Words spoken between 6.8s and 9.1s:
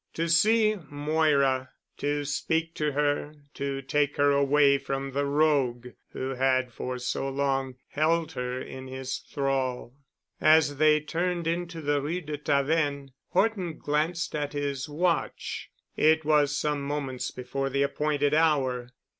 so long held her in